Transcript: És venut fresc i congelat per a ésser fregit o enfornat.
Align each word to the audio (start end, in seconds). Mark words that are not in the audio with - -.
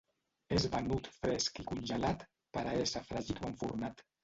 És 0.55 0.63
venut 0.75 1.09
fresc 1.17 1.61
i 1.65 1.67
congelat 1.73 2.27
per 2.59 2.65
a 2.65 2.75
ésser 2.87 3.05
fregit 3.13 3.45
o 3.45 3.49
enfornat. 3.55 4.07